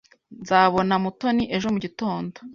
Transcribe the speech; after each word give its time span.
Nzabona 0.41 0.93
Mutoni 1.03 1.43
ejo 1.55 1.67
mugitondo. 1.73 2.37